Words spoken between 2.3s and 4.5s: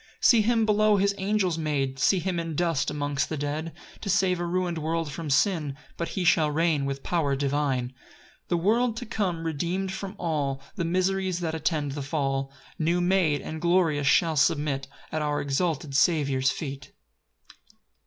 in dust amongst the dead, To save a